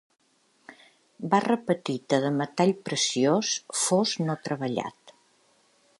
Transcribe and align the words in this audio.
Barra 1.33 1.57
petita 1.67 2.19
de 2.25 2.33
metall 2.39 2.73
preciós 2.89 3.53
fos 3.83 4.19
no 4.27 4.41
treballat. 4.49 5.17